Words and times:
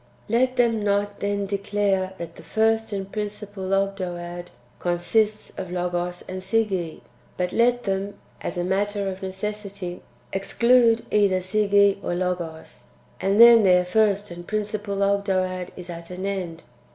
6. 0.27 0.31
Let 0.35 0.55
them 0.55 0.83
not 0.83 1.19
then 1.19 1.45
declare 1.45 2.13
that 2.17 2.35
the 2.35 2.41
first 2.41 2.91
and 2.91 3.11
principal 3.11 3.65
Ogdoad 3.71 4.47
consists 4.79 5.51
of 5.59 5.69
Logos 5.69 6.23
and 6.27 6.41
Sige, 6.41 7.01
but 7.37 7.51
let 7.53 7.83
them 7.83 8.15
[as 8.41 8.57
a 8.57 8.63
matter 8.63 9.07
of 9.07 9.21
necessity] 9.21 10.01
exclude 10.33 11.05
either 11.11 11.37
Sige 11.37 12.03
or 12.03 12.15
Logos; 12.15 12.85
and 13.19 13.39
then 13.39 13.61
their 13.61 13.85
first 13.85 14.31
and 14.31 14.47
principal 14.47 15.03
Ogdoad 15.03 15.69
is 15.77 15.87
at 15.87 16.09
an 16.09 16.25
end. 16.25 16.63